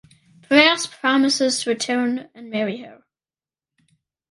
[0.49, 3.03] Paras promises to return and marry her.